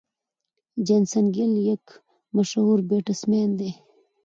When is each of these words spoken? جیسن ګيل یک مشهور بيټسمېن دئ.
جیسن 0.85 1.25
ګيل 1.35 1.53
یک 1.69 1.83
مشهور 2.35 2.79
بيټسمېن 2.89 3.49
دئ. 3.59 3.71